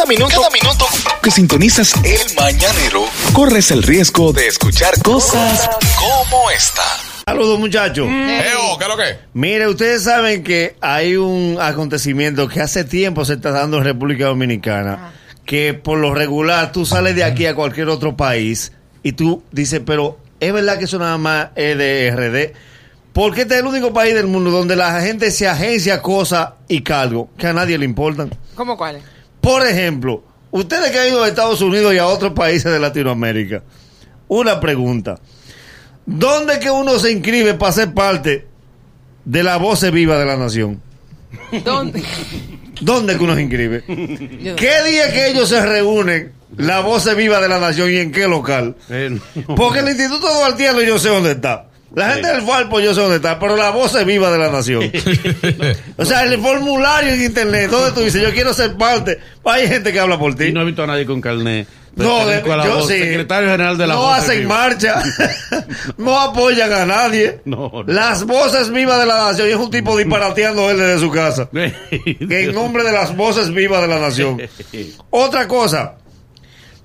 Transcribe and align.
Cada 0.00 0.08
minuto, 0.08 0.34
cada 0.34 0.48
minuto 0.48 0.86
que 1.22 1.30
sintonizas 1.30 1.92
el 2.02 2.34
mañanero, 2.34 3.04
corres 3.34 3.70
el 3.70 3.82
riesgo 3.82 4.32
de 4.32 4.46
escuchar 4.46 4.94
cosas 5.02 5.68
como 5.98 6.50
esta. 6.50 6.82
Saludos, 7.26 7.58
muchachos. 7.58 8.08
Eo, 8.08 8.78
¿qué 8.78 8.84
es 8.84 8.88
lo 8.88 8.96
que? 8.96 9.18
Mire, 9.34 9.68
ustedes 9.68 10.04
saben 10.04 10.42
que 10.42 10.74
hay 10.80 11.16
un 11.16 11.58
acontecimiento 11.60 12.48
que 12.48 12.62
hace 12.62 12.84
tiempo 12.84 13.26
se 13.26 13.34
está 13.34 13.50
dando 13.50 13.76
en 13.76 13.84
República 13.84 14.24
Dominicana, 14.24 15.12
que 15.44 15.74
por 15.74 15.98
lo 15.98 16.14
regular 16.14 16.72
tú 16.72 16.86
sales 16.86 17.14
de 17.14 17.24
aquí 17.24 17.44
a 17.44 17.54
cualquier 17.54 17.90
otro 17.90 18.16
país 18.16 18.72
y 19.02 19.12
tú 19.12 19.42
dices, 19.52 19.82
pero 19.84 20.18
es 20.40 20.50
verdad 20.50 20.78
que 20.78 20.86
eso 20.86 20.98
nada 20.98 21.18
más 21.18 21.48
es 21.56 21.76
de 21.76 22.10
RD. 22.10 22.56
Porque 23.12 23.42
este 23.42 23.56
es 23.56 23.60
el 23.60 23.66
único 23.66 23.92
país 23.92 24.14
del 24.14 24.28
mundo 24.28 24.50
donde 24.50 24.76
la 24.76 24.98
gente 25.02 25.30
se 25.30 25.46
agencia 25.46 26.00
cosas 26.00 26.52
y 26.68 26.80
cargos 26.80 27.26
que 27.36 27.48
a 27.48 27.52
nadie 27.52 27.76
le 27.76 27.84
importan. 27.84 28.30
¿Cómo 28.54 28.78
cuáles? 28.78 29.02
Por 29.40 29.66
ejemplo, 29.66 30.22
ustedes 30.50 30.90
que 30.90 30.98
han 30.98 31.08
ido 31.08 31.22
a 31.22 31.28
Estados 31.28 31.60
Unidos 31.60 31.94
y 31.94 31.98
a 31.98 32.06
otros 32.06 32.32
países 32.32 32.70
de 32.72 32.78
Latinoamérica, 32.78 33.62
una 34.28 34.60
pregunta. 34.60 35.18
¿Dónde 36.06 36.58
que 36.58 36.70
uno 36.70 36.98
se 36.98 37.12
inscribe 37.12 37.54
para 37.54 37.72
ser 37.72 37.94
parte 37.94 38.46
de 39.24 39.42
la 39.42 39.56
voz 39.58 39.88
viva 39.90 40.18
de 40.18 40.26
la 40.26 40.36
nación? 40.36 40.80
¿Dónde? 41.64 42.02
¿Dónde 42.80 43.16
que 43.16 43.24
uno 43.24 43.34
se 43.34 43.42
inscribe? 43.42 43.84
¿Qué 43.86 44.82
día 44.86 45.12
que 45.12 45.28
ellos 45.28 45.48
se 45.48 45.64
reúnen, 45.64 46.32
la 46.56 46.80
voz 46.80 47.14
viva 47.14 47.40
de 47.40 47.48
la 47.48 47.60
nación 47.60 47.90
y 47.90 47.96
en 47.96 48.10
qué 48.10 48.26
local? 48.26 48.76
Eh, 48.88 49.18
Porque 49.56 49.80
el 49.80 49.88
Instituto 49.88 50.32
Duartiano 50.32 50.80
yo 50.82 50.98
sé 50.98 51.08
dónde 51.10 51.32
está. 51.32 51.69
La 51.94 52.12
gente 52.12 52.28
del 52.28 52.42
Falpo 52.42 52.78
yo 52.80 52.94
sé 52.94 53.00
dónde 53.00 53.16
está, 53.16 53.38
pero 53.38 53.56
la 53.56 53.70
voz 53.70 53.94
es 53.96 54.04
viva 54.06 54.30
de 54.30 54.38
la 54.38 54.48
nación. 54.50 54.90
o 55.96 56.04
sea, 56.04 56.22
el 56.22 56.38
formulario 56.40 57.14
en 57.14 57.22
internet, 57.24 57.68
donde 57.70 57.92
tú 57.92 58.00
dices, 58.00 58.22
yo 58.22 58.32
quiero 58.32 58.54
ser 58.54 58.76
parte, 58.76 59.18
hay 59.44 59.66
gente 59.66 59.92
que 59.92 59.98
habla 59.98 60.18
por 60.18 60.34
ti. 60.36 60.44
Y 60.44 60.52
no 60.52 60.62
he 60.62 60.64
visto 60.66 60.84
a 60.84 60.86
nadie 60.86 61.04
con 61.04 61.20
carnet. 61.20 61.66
No, 61.96 62.24
de- 62.24 62.40
yo 62.46 62.74
voz, 62.76 62.86
sí. 62.86 62.96
Secretario 62.98 63.50
General 63.50 63.76
de 63.76 63.86
la 63.88 63.94
no 63.94 64.02
Voz 64.02 64.18
hacen 64.18 64.38
Viva. 64.42 64.54
marcha, 64.54 65.02
no 65.98 66.20
apoyan 66.20 66.72
a 66.72 66.86
nadie. 66.86 67.40
No, 67.44 67.68
no. 67.72 67.82
Las 67.92 68.24
voces 68.24 68.70
vivas 68.70 69.00
de 69.00 69.06
la 69.06 69.18
nación, 69.26 69.48
y 69.48 69.50
es 69.50 69.56
un 69.56 69.70
tipo 69.72 69.96
disparateando 69.98 70.70
él 70.70 70.78
desde 70.78 71.00
su 71.00 71.10
casa. 71.10 71.48
Que 71.50 71.74
en 72.44 72.54
nombre 72.54 72.84
de 72.84 72.92
las 72.92 73.16
voces 73.16 73.52
vivas 73.52 73.82
de 73.82 73.88
la 73.88 73.98
nación. 73.98 74.40
Otra 75.10 75.48
cosa, 75.48 75.96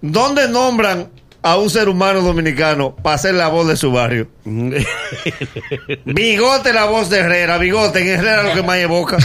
¿dónde 0.01 0.49
nombran 0.49 1.09
a 1.47 1.57
un 1.57 1.69
ser 1.69 1.87
humano 1.89 2.21
dominicano 2.21 2.95
para 2.95 3.19
ser 3.19 3.35
la 3.35 3.49
voz 3.49 3.67
de 3.67 3.75
su 3.77 3.91
barrio? 3.91 4.27
Bigote 6.05 6.73
la 6.73 6.85
voz 6.85 7.09
de 7.09 7.19
Herrera, 7.19 7.57
Bigote 7.59 7.99
en 8.01 8.07
Herrera 8.19 8.41
lo 8.43 8.53
que 8.53 8.63
más 8.63 8.77
evoca. 8.77 9.17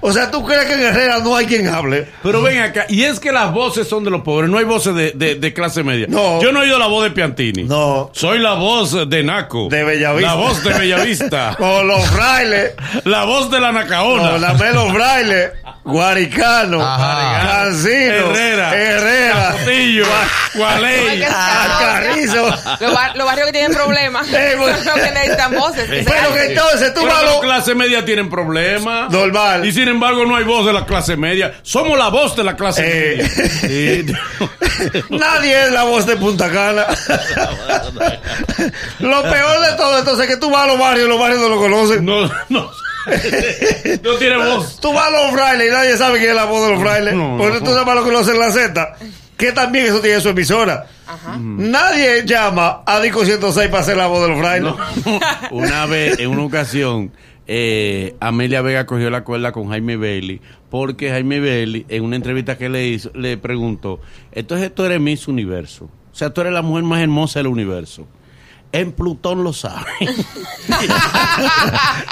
o 0.00 0.12
sea, 0.12 0.30
¿tú 0.30 0.44
crees 0.46 0.64
que 0.66 0.74
en 0.74 0.80
Herrera 0.84 1.18
no 1.18 1.36
hay 1.36 1.44
quien 1.46 1.66
hable? 1.68 2.08
Pero 2.22 2.40
ven 2.40 2.60
acá, 2.62 2.86
y 2.88 3.04
es 3.04 3.20
que 3.20 3.30
las 3.30 3.52
voces 3.52 3.86
son 3.88 4.04
de 4.04 4.10
los 4.10 4.22
pobres, 4.22 4.48
no 4.50 4.56
hay 4.58 4.64
voces 4.64 4.94
de, 4.94 5.12
de- 5.14 5.34
de 5.34 5.52
clase 5.52 5.82
media. 5.82 6.06
No. 6.08 6.40
Yo 6.40 6.50
no 6.52 6.60
he 6.60 6.64
oído 6.64 6.78
la 6.78 6.86
voz 6.86 7.04
de 7.04 7.10
Piantini. 7.10 7.64
No. 7.64 8.10
Soy 8.14 8.38
la 8.38 8.54
voz 8.54 9.08
de 9.08 9.22
Naco. 9.22 9.68
De 9.70 9.84
Bellavista. 9.84 10.28
La 10.30 10.34
voz 10.34 10.62
de 10.64 10.72
Bellavista. 10.72 11.54
Como 11.58 11.82
los 11.82 12.04
frailes. 12.06 12.72
la 13.04 13.24
voz 13.24 13.50
de 13.50 13.60
la 13.60 13.72
Nacaona. 13.72 14.30
No, 14.32 14.38
la 14.38 14.54
Melo 14.54 14.88
Braille, 14.92 15.50
Guaricano, 15.88 16.82
Ajá. 16.84 17.64
Cancino, 17.64 17.94
Herrera. 17.94 18.76
Herrera, 18.76 19.34
Capotillo. 19.52 20.04
Gualey. 20.54 21.20
Carrizo. 21.22 22.44
Los, 22.80 22.94
bar- 22.94 23.16
los 23.16 23.26
barrios 23.26 23.46
que 23.46 23.52
tienen 23.52 23.72
problemas 23.72 24.26
Eh, 24.32 24.54
los 24.56 24.94
que 24.94 25.10
necesitan 25.10 25.54
voces. 25.54 25.88
que 25.88 26.04
Pero 26.06 26.34
que 26.34 26.44
entonces 26.52 26.92
tú 26.94 27.04
vas 27.06 27.14
a 27.14 27.22
la 27.22 27.30
lo- 27.32 27.40
clase 27.40 27.74
media 27.74 28.04
tienen 28.04 28.28
problemas. 28.30 29.10
Normal. 29.10 29.64
Y 29.64 29.72
sin 29.72 29.88
embargo 29.88 30.24
no 30.26 30.36
hay 30.36 30.44
voz 30.44 30.66
de 30.66 30.72
la 30.72 30.84
clase 30.84 31.16
media. 31.16 31.54
Somos 31.62 31.98
la 31.98 32.08
voz 32.08 32.36
de 32.36 32.44
la 32.44 32.56
clase 32.56 32.82
Eh. 32.84 33.16
media. 33.16 33.28
Sí. 33.60 34.06
Nadie 35.10 35.64
es 35.64 35.72
la 35.72 35.84
voz 35.84 36.06
de 36.06 36.16
Punta 36.16 36.50
Cana. 36.50 36.86
lo 39.00 39.22
peor 39.22 39.60
de 39.60 39.72
todo 39.76 39.98
esto 39.98 40.20
es 40.22 40.28
que 40.28 40.36
tú 40.36 40.50
vas 40.50 40.64
a 40.64 40.66
los 40.68 40.78
barrios 40.78 41.06
y 41.06 41.08
los 41.08 41.18
barrios 41.18 41.40
no 41.40 41.48
lo 41.48 41.58
conocen. 41.58 42.04
No, 42.04 42.30
no. 42.48 42.70
No 44.02 44.14
tiene 44.14 44.36
voz. 44.36 44.80
Tú 44.80 44.92
vas 44.92 45.06
a 45.06 45.10
los 45.10 45.32
frailes 45.32 45.68
y 45.68 45.70
nadie 45.70 45.96
sabe 45.96 46.18
quién 46.18 46.30
es 46.30 46.36
la 46.36 46.44
voz 46.44 46.66
de 46.66 46.74
los 46.74 46.82
frailes. 46.82 47.14
No, 47.14 47.36
no. 47.36 47.38
Porque 47.38 47.60
tú 47.60 47.72
sabes 47.72 47.94
lo 47.94 48.04
que 48.04 48.12
lo 48.12 48.18
hacen 48.18 48.38
la 48.38 48.50
Z. 48.50 48.96
Que 49.36 49.52
también 49.52 49.86
eso 49.86 50.00
tiene 50.00 50.20
su 50.20 50.28
emisora. 50.30 50.86
Nadie 51.38 52.24
llama 52.26 52.82
a 52.84 53.00
Disco 53.00 53.24
106 53.24 53.68
para 53.68 53.82
ser 53.82 53.96
la 53.96 54.06
voz 54.06 54.22
de 54.22 54.28
los 54.28 54.38
frailes. 54.38 54.74
Una 55.50 55.86
vez, 55.86 56.18
en 56.18 56.30
una 56.30 56.42
ocasión, 56.44 57.12
eh, 57.46 58.14
Amelia 58.20 58.60
Vega 58.60 58.84
cogió 58.84 59.08
la 59.08 59.24
cuerda 59.24 59.52
con 59.52 59.68
Jaime 59.70 59.96
Bailey, 59.96 60.40
porque 60.68 61.10
Jaime 61.10 61.40
Bailey, 61.40 61.86
en 61.88 62.04
una 62.04 62.16
entrevista 62.16 62.58
que 62.58 62.68
le 62.68 62.86
hizo, 62.86 63.10
le 63.14 63.38
preguntó, 63.38 64.00
entonces 64.32 64.74
tú 64.74 64.84
eres 64.84 65.00
Miss 65.00 65.28
Universo, 65.28 65.86
o 65.86 66.14
sea, 66.14 66.28
tú 66.30 66.42
eres 66.42 66.52
la 66.52 66.60
mujer 66.60 66.84
más 66.84 67.00
hermosa 67.00 67.38
del 67.38 67.46
universo. 67.46 68.06
En 68.70 68.92
Plutón 68.92 69.42
lo 69.44 69.52
saben. 69.52 69.86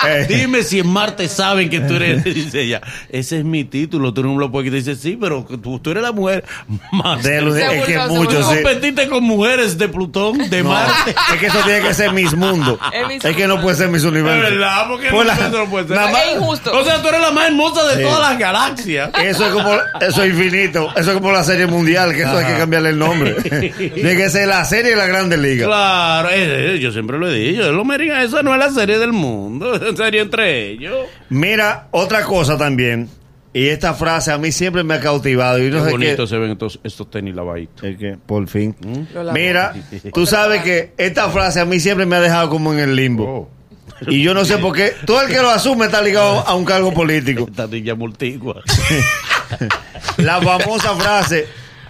Eh. 0.07 0.27
Dime 0.29 0.63
si 0.63 0.79
en 0.79 0.87
Marte 0.89 1.29
saben 1.29 1.69
que 1.69 1.81
tú 1.81 1.95
eres, 1.95 2.23
dice 2.25 2.63
ella, 2.63 2.81
ese 3.09 3.39
es 3.39 3.45
mi 3.45 3.65
título, 3.65 4.15
tú 4.15 4.23
no 4.23 4.35
me 4.35 4.41
lo 4.41 4.51
puedes 4.53 4.67
quitar. 4.71 4.77
Dice, 4.85 4.95
sí, 5.01 5.19
pero 5.21 5.45
tú, 5.63 5.79
tú 5.81 5.91
eres 5.91 6.03
la 6.03 6.13
mujer 6.13 6.45
más... 6.93 7.23
De 7.23 7.41
los- 7.41 7.57
es 7.57 7.85
que 7.85 7.99
muchos 8.09 8.47
sí. 8.49 8.55
Competiste 8.63 9.09
con 9.09 9.25
mujeres 9.25 9.77
de 9.79 9.89
Plutón, 9.89 10.39
de 10.51 10.63
No, 10.63 10.71
Marte. 10.71 11.15
es 11.35 11.41
que 11.41 11.47
eso 11.47 11.59
tiene 11.65 11.81
que 11.81 11.95
ser 11.95 12.13
Miss 12.13 12.35
Mundo. 12.35 12.79
Es 13.17 13.25
Es 13.25 13.37
que 13.37 13.47
no 13.47 13.61
puede 13.61 13.77
ser 13.77 13.89
Miss 13.89 14.03
De 14.03 14.09
Universo. 14.09 14.41
verdad, 14.51 14.87
porque 14.89 15.09
Pues 15.11 15.27
la- 15.27 15.49
no, 15.49 15.67
puede 15.67 15.89
ser. 15.89 15.97
nada 15.97 16.13
más- 16.13 16.23
Es 16.27 16.37
injusto. 16.37 16.79
O 16.79 16.85
sea, 16.85 17.03
tú 17.03 17.09
eres 17.09 17.21
la 17.21 17.31
más 17.33 17.47
hermosa 17.49 17.85
de 17.89 17.97
Sí. 17.97 18.03
todas 18.03 18.21
las 18.31 18.39
galaxias. 18.39 19.11
Eso 19.23 19.47
es 19.47 19.53
como, 19.53 19.73
eso 20.01 20.23
es 20.23 20.31
infinito. 20.31 20.89
Eso 20.97 21.11
es 21.11 21.17
como 21.17 21.33
la 21.33 21.43
serie 21.45 21.67
mundial, 21.67 22.13
que 22.15 22.23
eso 22.23 22.37
hay 22.37 22.47
que 22.47 22.59
cambiarle 22.59 22.91
el 22.91 22.99
nombre. 22.99 23.33
Tiene 23.43 24.17
que 24.17 24.31
ser 24.31 24.47
la 24.49 24.65
serie 24.65 24.93
de 24.93 24.97
la 24.97 25.07
Grande 25.07 25.37
Liga. 25.37 25.67
Claro, 25.67 26.31
eh, 26.31 26.46
yo 26.81 26.93
siempre 26.93 27.19
lo 27.19 27.29
he 27.29 27.35
dicho. 27.39 27.71
Lo 27.73 27.85
meriga, 27.85 28.23
esa 28.23 28.43
no 28.43 28.53
es 28.53 28.59
la 28.59 28.71
serie 28.71 28.99
del 28.99 29.13
mundo, 29.13 29.75
es 29.91 29.97
serie 29.97 30.21
entre 30.23 30.71
ellos. 30.71 31.07
Mira, 31.29 31.89
otra 31.91 32.23
cosa 32.25 32.57
también. 32.57 33.09
Y 33.53 33.69
esta 33.69 33.95
frase 33.95 34.33
a 34.33 34.37
mí 34.39 34.53
siempre 34.53 34.85
me 34.85 34.93
ha 34.95 35.01
cautivado. 35.01 35.59
Y 35.59 35.71
no 35.71 35.79
Qué 35.79 35.85
sé 35.85 35.91
bonito 35.91 36.23
qué. 36.25 36.27
se 36.29 36.37
ven 36.37 36.51
estos, 36.51 36.79
estos 36.85 37.11
tenis 37.11 37.35
lavaditos. 37.35 37.85
Es 37.85 37.97
que, 37.97 38.19
por 38.27 38.47
fin. 38.49 38.77
Lavo. 39.15 39.33
Mira, 39.33 39.73
tú 40.13 40.27
sabes 40.27 40.63
que 40.63 40.93
esta 40.99 41.31
frase 41.31 41.61
a 41.61 41.65
mí 41.65 41.81
siempre 41.81 42.05
me 42.05 42.17
ha 42.17 42.21
dejado 42.21 42.51
como 42.51 42.75
en 42.75 42.81
el 42.81 42.95
limbo. 42.95 43.25
Oh, 43.25 44.11
Y 44.11 44.23
yo 44.23 44.35
no 44.35 44.45
sé 44.45 44.59
por 44.59 44.77
qué. 44.77 44.93
Todo 45.07 45.23
el 45.23 45.29
que 45.29 45.39
lo 45.39 45.49
asume 45.49 45.87
está 45.87 46.03
ligado 46.03 46.47
a 46.47 46.55
un 46.55 46.67
cargo 46.67 46.93
político. 46.93 47.47
esta 47.51 47.67
niña 47.67 47.95
multigua. 47.95 48.63
La 50.19 50.41
famosa 50.41 50.95
frase: 50.97 51.47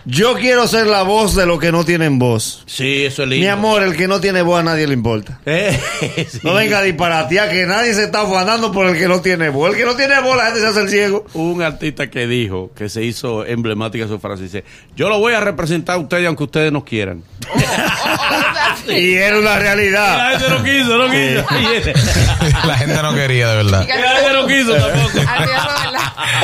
Yo 0.08 0.36
quiero 0.36 0.68
ser 0.68 0.86
la 0.86 1.02
voz 1.02 1.34
de 1.34 1.46
los 1.46 1.58
que 1.58 1.72
no 1.72 1.84
tienen 1.84 2.20
voz. 2.20 2.62
Sí, 2.66 3.04
eso 3.04 3.24
es 3.24 3.28
lindo. 3.28 3.44
Mi 3.44 3.48
amor, 3.48 3.82
el 3.82 3.96
que 3.96 4.06
no 4.06 4.20
tiene 4.20 4.40
voz 4.40 4.60
a 4.60 4.62
nadie 4.62 4.86
le 4.86 4.94
importa. 4.94 5.40
Eh, 5.46 6.26
sí. 6.30 6.40
No 6.44 6.54
venga 6.54 6.78
a 6.78 6.82
disparatear 6.82 7.50
que 7.50 7.66
nadie 7.66 7.92
se 7.94 8.04
está 8.04 8.20
afanando 8.20 8.70
por 8.70 8.86
el 8.86 8.96
que 8.96 9.08
no 9.08 9.20
tiene 9.20 9.48
voz. 9.48 9.70
El 9.72 9.76
que 9.76 9.84
no 9.84 9.96
tiene 9.96 10.20
voz, 10.20 10.36
la 10.36 10.44
gente 10.46 10.60
se 10.60 10.66
hace 10.66 10.80
el 10.82 10.88
ciego. 10.88 11.26
Un 11.34 11.62
artista 11.62 12.08
que 12.08 12.26
dijo, 12.26 12.70
que 12.76 12.88
se 12.88 13.02
hizo 13.02 13.44
emblemática 13.44 14.06
su 14.06 14.18
frase, 14.20 14.44
dice, 14.44 14.64
yo 14.94 15.08
lo 15.08 15.18
voy 15.18 15.32
a 15.32 15.40
representar 15.40 15.96
a 15.96 15.98
ustedes 15.98 16.26
aunque 16.26 16.44
ustedes 16.44 16.70
no 16.70 16.84
quieran. 16.84 17.24
Y 18.88 19.14
era 19.14 19.38
una 19.38 19.58
realidad. 19.58 20.16
la 20.16 20.38
gente 20.38 20.50
no 20.50 20.62
quiso, 20.62 20.96
no 20.98 21.10
quiso. 21.10 21.96
La 22.66 22.76
gente 22.76 23.02
no 23.02 23.14
quería, 23.14 23.48
de 23.48 23.56
verdad. 23.56 23.86
La 23.88 24.16
gente 24.16 24.32
no 24.32 24.46
quiso 24.46 24.74
tampoco. 24.74 25.18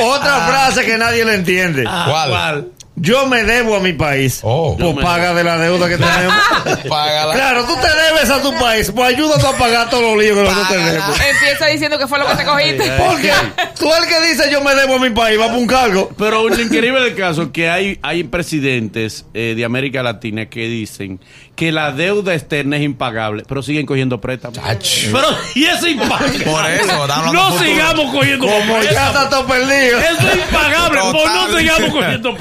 Otra 0.01 0.47
frase 0.47 0.85
que 0.85 0.97
nadie 0.97 1.23
le 1.23 1.35
entiende. 1.35 1.83
¿Cuál? 1.83 2.67
Yo 3.03 3.27
me 3.27 3.43
debo 3.43 3.75
a 3.75 3.81
mi 3.81 3.91
país. 3.91 4.39
Oh. 4.43 4.77
Pues 4.79 4.95
paga 5.03 5.33
de 5.33 5.43
la 5.43 5.57
deuda 5.57 5.89
que 5.89 5.97
tenemos. 5.97 6.33
Págala. 6.87 7.33
Claro, 7.33 7.65
tú 7.65 7.75
te 7.75 7.89
debes 7.89 8.29
a 8.29 8.41
tu 8.41 8.57
país. 8.57 8.93
Pues 8.95 9.13
ayúdate 9.13 9.45
a 9.45 9.57
pagar 9.57 9.89
todos 9.89 10.03
los 10.03 10.23
líos 10.23 10.37
que 10.37 10.43
nosotros 10.45 10.69
tenemos. 10.69 11.19
Empieza 11.19 11.65
diciendo 11.65 11.99
que 11.99 12.07
fue 12.07 12.17
lo 12.17 12.27
que 12.27 12.35
te 12.35 12.45
cogiste. 12.45 12.91
Porque 12.97 13.31
tú 13.77 13.89
el 13.93 14.07
que 14.07 14.29
dice 14.29 14.49
yo 14.49 14.63
me 14.63 14.73
debo 14.73 14.95
a 14.95 14.99
mi 14.99 15.09
país 15.09 15.37
va 15.37 15.47
por 15.47 15.57
un 15.57 15.67
cargo. 15.67 16.11
Pero 16.17 16.47
lo 16.47 16.61
increíble 16.61 17.01
del 17.01 17.13
caso 17.13 17.41
es 17.41 17.47
que 17.49 17.69
hay, 17.69 17.99
hay 18.01 18.23
presidentes 18.23 19.25
eh, 19.33 19.53
de 19.53 19.65
América 19.65 20.01
Latina 20.01 20.45
que 20.45 20.69
dicen 20.69 21.19
que 21.57 21.71
la 21.71 21.91
deuda 21.91 22.33
externa 22.33 22.77
es 22.77 22.83
impagable, 22.83 23.43
pero 23.47 23.61
siguen 23.61 23.85
cogiendo 23.85 24.19
préstamos. 24.19 24.59
Pero, 24.59 25.27
y 25.55 25.65
eso 25.65 25.85
es 25.87 25.93
impagable. 25.93 26.45
Por 26.45 26.65
eso, 26.65 27.07
No 27.33 27.59
sigamos 27.59 28.11
cogiendo 28.11 28.47
Como 28.47 28.81
ya 28.81 29.07
está 29.07 29.29
todo 29.29 29.45
perdido. 29.45 29.99
Eso 29.99 30.29
es 30.29 30.35
impagable, 30.37 30.99
pues 31.11 31.33
no 31.33 31.42
Cogiendo. 31.53 32.35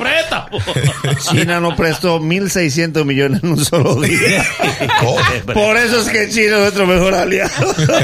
China 1.31 1.61
nos 1.61 1.75
prestó 1.75 2.21
1.600 2.21 3.05
millones 3.05 3.43
en 3.43 3.51
un 3.51 3.65
solo 3.65 4.01
día. 4.01 4.45
Por 5.53 5.77
eso 5.77 6.01
es 6.01 6.09
que 6.09 6.29
China 6.29 6.57
es 6.57 6.61
nuestro 6.61 6.87
mejor 6.87 7.15
aliado. 7.15 7.51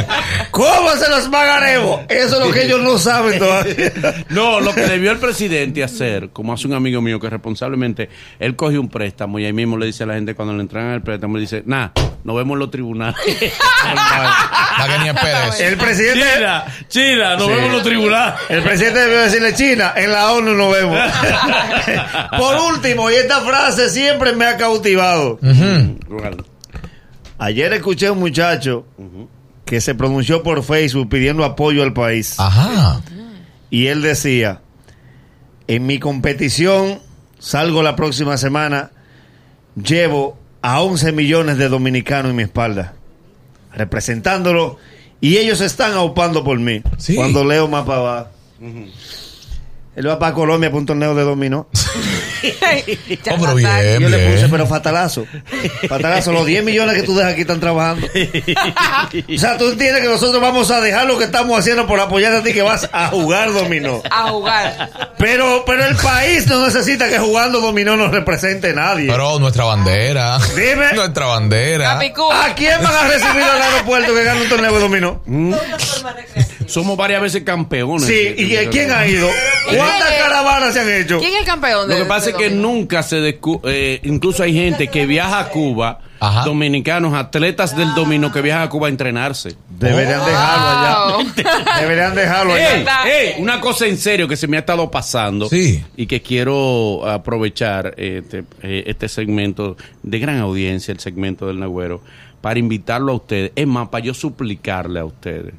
¿Cómo 0.51 0.91
se 0.97 1.09
los 1.09 1.29
pagaremos? 1.29 2.01
Eso 2.09 2.41
es 2.41 2.47
lo 2.47 2.53
que 2.53 2.65
ellos 2.65 2.81
no 2.83 2.99
saben 2.99 3.39
todavía. 3.39 3.93
No, 4.31 4.61
lo 4.61 4.75
que 4.75 4.83
debió 4.83 5.11
el 5.13 5.19
presidente 5.19 5.83
hacer, 5.85 6.31
como 6.31 6.53
hace 6.53 6.67
un 6.67 6.75
amigo 6.75 7.01
mío 7.01 7.19
que 7.21 7.29
responsablemente, 7.31 8.09
él 8.39 8.57
cogió 8.57 8.81
un 8.81 8.89
préstamo 8.89 9.39
y 9.39 9.45
ahí 9.47 9.53
mismo 9.53 9.77
le 9.77 9.87
dice 9.87 10.05
a 10.05 10.07
la 10.07 10.15
gente 10.15 10.35
cuando 10.35 10.55
le 10.55 10.61
entran 10.63 10.87
al 10.89 11.03
préstamo, 11.03 11.37
le 11.37 11.43
dice, 11.43 11.63
nah, 11.67 11.89
nos 12.25 12.37
vemos 12.37 12.55
en 12.55 12.59
los 12.59 12.71
tribunales. 12.71 13.17
El 15.61 15.77
presidente, 15.77 16.25
China, 16.37 16.65
China, 16.89 17.37
nos 17.37 17.45
Sí. 17.47 17.49
vemos 17.53 17.67
en 17.67 17.73
los 17.73 17.83
tribunales. 17.83 18.35
el 18.49 18.63
presidente 18.63 18.99
debió 19.01 19.19
decirle 19.21 19.55
China, 19.55 19.93
en 19.97 20.13
la 20.13 20.33
ONU 20.33 20.55
nos 20.55 20.73
vemos. 20.73 20.98
Por 22.39 22.57
último, 22.75 23.11
y 23.11 23.15
esta 23.15 23.41
frase 23.41 23.91
siempre 23.91 24.35
me 24.35 24.45
ha 24.45 24.57
cautivado. 24.57 25.39
Ayer 27.39 27.73
escuché 27.73 28.09
a 28.09 28.13
un 28.13 28.21
muchacho 28.21 28.85
que 29.65 29.81
se 29.81 29.95
pronunció 29.95 30.43
por 30.43 30.63
Facebook 30.63 31.09
pidiendo 31.09 31.45
apoyo 31.45 31.83
al 31.83 31.93
país. 31.93 32.35
Ajá. 32.39 33.01
Y 33.71 33.87
él 33.87 34.03
decía, 34.03 34.63
en 35.67 35.87
mi 35.87 35.99
competición, 35.99 37.01
salgo 37.39 37.83
la 37.83 37.95
próxima 37.95 38.37
semana, 38.39 38.91
llevo 39.77 40.39
a 40.63 40.81
11 40.81 41.13
millones 41.13 41.59
de 41.59 41.69
dominicanos 41.69 42.31
en 42.31 42.37
mi 42.37 42.43
espalda, 42.45 42.95
representándolo, 43.75 44.79
y 45.21 45.37
ellos 45.37 45.61
están 45.61 45.93
aupando 45.93 46.43
por 46.43 46.59
mí. 46.59 46.83
Sí. 46.97 47.15
Cuando 47.15 47.45
leo 47.45 47.69
más 47.69 47.85
para 47.85 47.99
abajo. 47.99 48.31
Él 49.99 50.09
va 50.09 50.17
para 50.17 50.33
Colombia 50.33 50.71
para 50.71 50.79
un 50.79 50.87
torneo 50.87 51.13
de 51.13 51.25
dominó. 51.25 51.69
Ya 53.25 53.35
Oh, 53.35 53.41
pero 53.41 53.55
bien. 53.57 53.99
Yo 53.99 54.09
le 54.09 54.31
puse, 54.31 54.49
pero 54.49 54.65
fatalazo. 54.65 55.27
Fatalazo, 55.89 56.31
los 56.31 56.47
10 56.47 56.63
millones 56.63 56.95
que 56.95 57.03
tú 57.03 57.17
dejas 57.17 57.33
aquí 57.33 57.41
están 57.41 57.59
trabajando. 57.59 58.07
O 59.35 59.39
sea, 59.39 59.59
tú 59.59 59.69
entiendes 59.71 60.03
que 60.03 60.09
nosotros 60.09 60.41
vamos 60.41 60.71
a 60.71 60.81
dejar 60.81 61.07
lo 61.07 61.19
que 61.19 61.25
estamos 61.25 61.59
haciendo 61.59 61.87
por 61.89 61.99
apoyar 61.99 62.33
a 62.33 62.43
ti 62.43 62.53
que 62.53 62.63
vas 62.63 62.89
a 62.93 63.09
jugar 63.09 63.53
dominó. 63.53 64.01
A 64.11 64.29
jugar. 64.31 65.15
Pero, 65.19 65.65
pero 65.67 65.85
el 65.85 65.97
país 65.97 66.47
no 66.47 66.65
necesita 66.65 67.09
que 67.09 67.19
jugando 67.19 67.61
dominó 67.61 67.97
nos 67.97 68.13
represente 68.13 68.73
nadie. 68.75 69.09
Pero 69.11 69.41
nuestra 69.41 69.65
bandera. 69.65 70.39
Dime. 70.55 70.93
Nuestra 70.95 71.27
bandera. 71.27 71.99
¿A 71.99 72.55
quién 72.55 72.81
van 72.83 72.95
a 72.95 73.09
recibir 73.09 73.43
al 73.43 73.63
aeropuerto 73.63 74.15
que 74.15 74.25
gane 74.25 74.43
un 74.43 74.49
torneo 74.49 74.73
de 74.75 74.81
dominó? 74.81 75.23
Somos 76.69 76.97
varias 76.97 77.21
veces 77.23 77.43
campeones. 77.43 78.05
Sí, 78.07 78.35
¿y 78.37 78.55
quién 78.69 78.91
ha 78.93 79.07
ido? 79.07 79.29
¿Cuántas 79.77 80.13
caravanas 80.13 80.75
se 80.75 80.81
han 80.81 80.91
hecho? 80.91 81.19
¿Quién 81.19 81.33
es 81.35 81.41
el 81.41 81.47
campeón? 81.47 81.89
Lo 81.89 81.97
que 81.97 82.05
pasa 82.05 82.27
de 82.27 82.31
es 82.33 82.37
que 82.37 82.51
nunca 82.51 83.03
se 83.03 83.17
descu 83.17 83.61
eh, 83.65 84.01
incluso 84.05 84.43
hay 84.43 84.53
gente 84.55 84.89
que 84.89 85.07
viaja 85.07 85.39
a 85.41 85.49
Cuba, 85.49 86.01
Ajá. 86.21 86.45
dominicanos, 86.45 87.15
atletas 87.15 87.77
del 87.77 87.95
dominó 87.95 88.33
que 88.33 88.41
viajan 88.43 88.63
a 88.65 88.69
Cuba 88.69 88.87
a 88.89 88.91
entrenarse. 88.91 89.57
Deberían 89.69 90.25
dejarlo 90.25 91.17
Wow. 91.19 91.27
allá. 91.37 91.81
Deberían 91.81 92.15
dejarlo 92.15 92.53
allá. 92.53 92.77
Ey, 93.05 93.35
ey, 93.35 93.43
una 93.43 93.61
cosa 93.61 93.87
en 93.87 93.97
serio 93.99 94.27
que 94.29 94.37
se 94.37 94.47
me 94.47 94.57
ha 94.57 94.61
estado 94.61 94.91
pasando 94.91 95.49
Sí. 95.49 95.83
y 95.97 96.07
que 96.07 96.21
quiero 96.23 97.07
aprovechar 97.09 97.95
este, 97.97 98.45
eh, 98.63 98.85
este 98.87 99.09
segmento 99.09 99.77
de 100.03 100.19
gran 100.19 100.39
audiencia, 100.39 100.93
el 100.93 101.01
segmento 101.01 101.47
del 101.47 101.59
Nagüero, 101.61 102.03
para 102.41 102.59
invitarlo 102.59 103.13
a 103.13 103.17
ustedes. 103.17 103.53
Es 103.57 103.67
más, 103.67 103.89
para 103.89 104.05
yo 104.05 104.15
suplicarle 104.15 105.01
a 105.01 105.05
ustedes. 105.05 105.55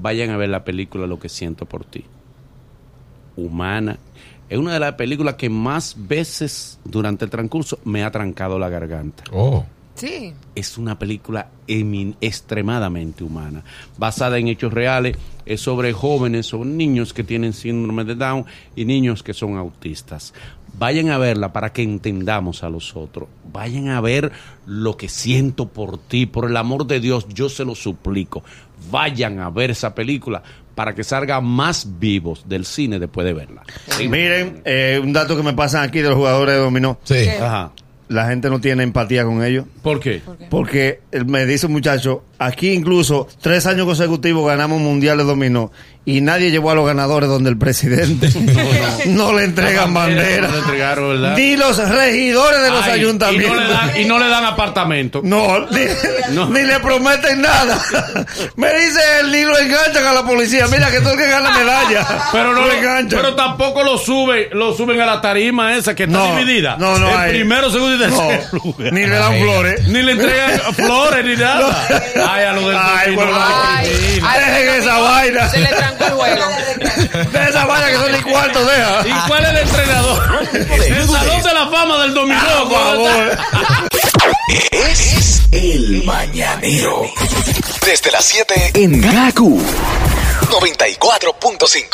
Vayan 0.00 0.30
a 0.30 0.36
ver 0.36 0.48
la 0.48 0.64
película 0.64 1.06
Lo 1.06 1.18
que 1.18 1.28
siento 1.28 1.66
por 1.66 1.84
ti. 1.84 2.04
Humana. 3.36 3.98
Es 4.48 4.58
una 4.58 4.72
de 4.74 4.80
las 4.80 4.94
películas 4.94 5.34
que 5.36 5.48
más 5.48 5.94
veces 5.96 6.78
durante 6.84 7.24
el 7.24 7.30
transcurso 7.30 7.78
me 7.84 8.02
ha 8.02 8.10
trancado 8.10 8.58
la 8.58 8.68
garganta 8.68 9.22
Oh. 9.32 9.64
Sí. 9.94 10.32
es 10.54 10.78
una 10.78 10.98
película 10.98 11.48
emin- 11.68 12.16
extremadamente 12.22 13.22
humana, 13.22 13.62
basada 13.98 14.38
en 14.38 14.48
hechos 14.48 14.72
reales, 14.72 15.16
es 15.44 15.60
sobre 15.60 15.92
jóvenes 15.92 16.52
o 16.54 16.64
niños 16.64 17.12
que 17.12 17.22
tienen 17.22 17.52
síndrome 17.52 18.04
de 18.04 18.14
Down 18.14 18.44
y 18.74 18.86
niños 18.86 19.22
que 19.22 19.34
son 19.34 19.56
autistas. 19.58 20.32
Vayan 20.78 21.10
a 21.10 21.18
verla 21.18 21.52
para 21.52 21.72
que 21.72 21.82
entendamos 21.82 22.62
a 22.62 22.70
los 22.70 22.96
otros. 22.96 23.28
Vayan 23.52 23.88
a 23.88 24.00
ver 24.00 24.32
lo 24.66 24.96
que 24.96 25.08
siento 25.08 25.68
por 25.68 25.98
ti, 25.98 26.26
por 26.26 26.48
el 26.48 26.56
amor 26.56 26.86
de 26.86 27.00
Dios, 27.00 27.26
yo 27.28 27.48
se 27.48 27.64
lo 27.64 27.74
suplico. 27.74 28.42
Vayan 28.90 29.40
a 29.40 29.50
ver 29.50 29.70
esa 29.70 29.94
película 29.94 30.42
para 30.74 30.94
que 30.94 31.04
salgan 31.04 31.44
más 31.44 31.98
vivos 31.98 32.48
del 32.48 32.64
cine 32.64 32.98
después 32.98 33.26
de 33.26 33.34
verla. 33.34 33.62
Miren, 33.98 34.62
eh, 34.64 34.98
un 35.02 35.12
dato 35.12 35.36
que 35.36 35.42
me 35.42 35.52
pasan 35.52 35.82
aquí 35.82 36.00
de 36.00 36.08
los 36.08 36.16
jugadores 36.16 36.54
de 36.54 36.60
dominó. 36.60 36.98
Sí. 37.04 37.28
Ajá. 37.28 37.72
La 38.08 38.26
gente 38.26 38.48
no 38.48 38.60
tiene 38.60 38.82
empatía 38.82 39.24
con 39.24 39.44
ellos. 39.44 39.66
¿Por 39.82 40.00
qué? 40.00 40.22
Porque 40.48 41.02
eh, 41.12 41.24
me 41.24 41.46
dice 41.46 41.66
un 41.66 41.72
muchacho, 41.72 42.24
aquí 42.40 42.70
incluso 42.72 43.28
tres 43.40 43.66
años 43.66 43.86
consecutivos 43.86 44.44
ganamos 44.46 44.78
un 44.78 44.84
mundial 44.84 45.18
de 45.18 45.24
dominó 45.24 45.70
y 46.06 46.22
nadie 46.22 46.50
llevó 46.50 46.70
a 46.70 46.74
los 46.74 46.86
ganadores 46.86 47.28
donde 47.28 47.50
el 47.50 47.58
presidente 47.58 48.28
no, 49.06 49.32
le 49.34 49.44
entregan 49.44 49.92
No 49.92 50.06
le 50.08 50.14
bandera. 50.16 50.48
Ni 51.36 51.56
los 51.56 51.76
regidores 51.76 52.62
de 52.62 52.70
los 52.70 52.84
Ay, 52.84 52.92
ayuntamientos. 52.92 53.50
Y 53.52 53.54
no 53.54 53.60
le 53.62 53.68
dan, 53.72 54.00
y 54.00 54.04
no 54.06 54.18
le 54.18 54.28
dan 54.28 54.44
apartamento. 54.46 55.20
No, 55.22 55.66
ni, 55.68 56.60
le 56.66 56.80
prometen 56.80 57.42
nada. 57.42 57.78
Me 58.56 58.68
dice 58.78 59.00
él, 59.20 59.30
ni 59.30 59.42
lo 59.44 59.56
enganchan 59.58 60.06
a 60.06 60.12
la 60.14 60.22
policía. 60.24 60.66
Mira 60.68 60.90
que 60.90 61.00
todo 61.00 61.12
el 61.12 61.18
que 61.18 61.28
gana 61.28 61.50
medalla. 61.56 62.06
Pero 62.32 62.54
no 62.54 62.62
lo 62.66 62.72
enganchan. 62.72 63.20
Pero 63.20 63.34
tampoco 63.34 63.82
lo 63.84 63.98
suben, 63.98 64.46
lo 64.52 64.74
suben 64.74 64.98
a 65.02 65.06
la 65.06 65.20
tarima 65.20 65.76
esa 65.76 65.94
que 65.94 66.04
está 66.04 66.16
No, 66.16 66.36
dividida. 66.36 66.76
no, 66.78 66.98
no 66.98 67.08
El 67.10 67.16
hay. 67.16 67.30
primero, 67.32 67.70
segundo 67.70 67.94
y 67.94 68.08
No, 68.10 68.26
tercer 68.26 68.52
lugar. 68.54 68.92
ni 68.94 69.00
le 69.06 69.16
dan 69.16 69.38
flores. 69.38 69.88
Ni 69.88 70.02
le 70.02 70.12
entregan 70.12 70.60
flores 70.74 71.24
ni 71.26 71.36
nada. 71.36 71.86
Ay, 72.32 72.44
a 72.44 72.52
lo 72.52 72.68
del 72.68 72.78
Ay, 72.78 73.14
bueno, 73.14 73.32
ay, 73.34 73.86
Ay, 73.86 73.86
sí. 74.14 74.22
ay, 74.26 74.40
Dejen 74.40 74.82
esa 74.82 74.98
vaina. 74.98 75.48
Se 75.48 75.58
le 75.58 75.68
trancó 75.68 76.04
el 76.04 76.12
juego. 76.12 76.44
De 77.32 77.48
esa 77.48 77.64
vaina 77.66 77.86
que 77.88 77.94
son 77.96 78.12
ni 78.12 78.20
cuarto, 78.20 78.64
deja. 78.64 79.02
¿Y 79.06 79.28
cuál 79.28 79.42
es 79.44 79.50
el 79.50 79.56
entrenador? 79.58 80.48
el 80.52 81.08
salón 81.08 81.42
de 81.42 81.54
la 81.54 81.68
fama 81.70 82.02
del 82.02 82.14
dominó. 82.14 82.40
Por 82.68 82.78
favor. 82.82 83.38
Es 84.72 85.42
el 85.52 86.02
mañanero. 86.04 87.02
Desde 87.84 88.10
las 88.10 88.24
7 88.24 88.70
en 88.74 89.00
Gaku 89.00 89.60
94.5. 90.50 91.86